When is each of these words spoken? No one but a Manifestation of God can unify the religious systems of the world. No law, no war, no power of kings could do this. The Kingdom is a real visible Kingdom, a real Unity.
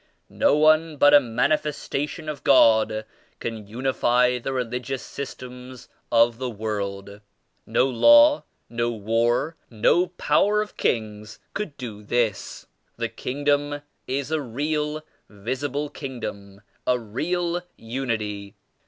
No 0.29 0.55
one 0.57 0.97
but 0.97 1.13
a 1.13 1.19
Manifestation 1.19 2.27
of 2.27 2.43
God 2.43 3.05
can 3.39 3.67
unify 3.67 4.39
the 4.39 4.51
religious 4.51 5.03
systems 5.03 5.89
of 6.11 6.39
the 6.39 6.49
world. 6.49 7.21
No 7.67 7.85
law, 7.87 8.43
no 8.67 8.89
war, 8.91 9.55
no 9.69 10.07
power 10.07 10.59
of 10.63 10.75
kings 10.75 11.37
could 11.53 11.77
do 11.77 12.01
this. 12.01 12.65
The 12.97 13.09
Kingdom 13.09 13.83
is 14.07 14.31
a 14.31 14.41
real 14.41 15.03
visible 15.29 15.87
Kingdom, 15.87 16.61
a 16.87 16.97
real 16.97 17.61
Unity. 17.77 18.55